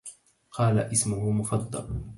[0.51, 2.01] قال اسمه مفضل